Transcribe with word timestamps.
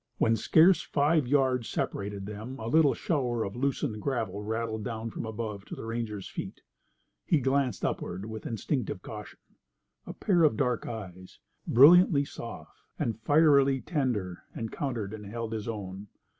When 0.17 0.35
scarce 0.35 0.81
five 0.81 1.27
yards 1.27 1.69
separated 1.69 2.25
them 2.25 2.57
a 2.57 2.65
little 2.65 2.95
shower 2.95 3.43
of 3.43 3.55
loosened 3.55 4.01
gravel 4.01 4.41
rattled 4.41 4.83
down 4.83 5.11
from 5.11 5.27
above 5.27 5.63
to 5.65 5.75
the 5.75 5.85
ranger's 5.85 6.27
feet. 6.27 6.61
He 7.23 7.39
glanced 7.39 7.85
upward 7.85 8.25
with 8.25 8.47
instinctive 8.47 9.03
caution. 9.03 9.37
A 10.07 10.13
pair 10.15 10.43
of 10.43 10.57
dark 10.57 10.87
eyes, 10.87 11.37
brilliantly 11.67 12.25
soft, 12.25 12.79
and 12.97 13.19
fierily 13.21 13.79
tender, 13.79 14.41
encountered 14.55 15.13
and 15.13 15.27
held 15.27 15.53
his 15.53 15.67
own. 15.67 16.07